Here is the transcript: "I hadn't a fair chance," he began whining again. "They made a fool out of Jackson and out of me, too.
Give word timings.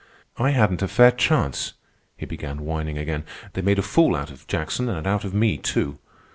"I 0.37 0.49
hadn't 0.49 0.81
a 0.81 0.87
fair 0.87 1.11
chance," 1.11 1.73
he 2.17 2.25
began 2.25 2.61
whining 2.65 2.97
again. 2.97 3.23
"They 3.53 3.61
made 3.61 3.77
a 3.77 3.83
fool 3.83 4.15
out 4.15 4.31
of 4.31 4.47
Jackson 4.47 4.89
and 4.89 5.05
out 5.05 5.23
of 5.25 5.35
me, 5.35 5.59
too. 5.59 5.99